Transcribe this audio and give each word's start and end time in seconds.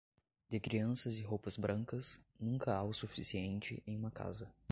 De 0.49 0.59
crianças 0.59 1.19
e 1.19 1.21
roupas 1.21 1.57
brancas, 1.57 2.19
nunca 2.39 2.73
há 2.73 2.81
o 2.83 2.91
suficiente 2.91 3.83
em 3.85 3.95
uma 3.95 4.09
casa. 4.09 4.51